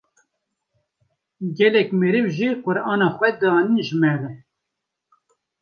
Gelek 1.57 1.89
meriv 1.99 2.25
jî 2.37 2.49
Qu’rana 2.63 3.09
xwe 3.15 3.29
dianîn 3.39 3.79
ji 3.87 3.95
min 4.01 4.15
re. 4.21 4.31